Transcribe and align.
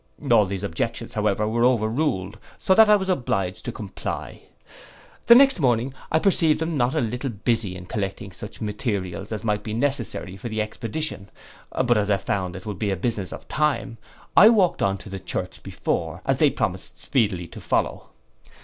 All 0.31 0.47
these 0.47 0.63
objections, 0.63 1.13
however, 1.13 1.47
were 1.47 1.63
over 1.63 1.87
ruled; 1.87 2.39
so 2.57 2.73
that 2.73 2.89
I 2.89 2.95
was 2.95 3.07
obliged 3.07 3.63
to 3.65 3.71
comply. 3.71 4.41
The 5.27 5.35
next 5.35 5.59
morning 5.59 5.93
I 6.11 6.17
perceived 6.17 6.59
them 6.59 6.75
not 6.75 6.95
a 6.95 6.99
little 6.99 7.29
busy 7.29 7.75
in 7.75 7.85
collecting 7.85 8.31
such 8.31 8.61
materials 8.61 9.31
as 9.31 9.43
might 9.43 9.61
be 9.63 9.73
necessary 9.75 10.37
for 10.37 10.49
the 10.49 10.59
expedition; 10.59 11.29
but 11.69 11.99
as 11.99 12.09
I 12.09 12.17
found 12.17 12.55
it 12.55 12.65
would 12.65 12.79
be 12.79 12.89
a 12.89 12.97
business 12.97 13.31
of 13.31 13.47
time, 13.47 13.99
I 14.35 14.49
walked 14.49 14.81
on 14.81 14.97
to 14.97 15.09
the 15.09 15.19
church 15.19 15.61
before, 15.61 16.23
and 16.25 16.35
they 16.35 16.49
promised 16.49 16.97
speedily 16.97 17.47
to 17.49 17.61
follow. 17.61 18.09